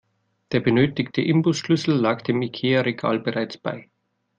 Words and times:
Der 0.51 0.61
benötigte 0.61 1.21
Imbusschlüssel 1.21 1.93
lag 1.95 2.23
dem 2.23 2.41
Ikea-Regal 2.41 3.19
bereits 3.19 3.59
bei. 3.59 3.87